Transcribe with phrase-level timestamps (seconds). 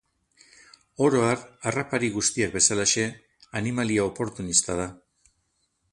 [1.07, 3.07] Oro har, harrapari guztiak bezalaxe,
[3.61, 4.93] animalia oportunista da.